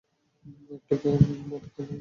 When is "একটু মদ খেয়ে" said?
0.91-1.77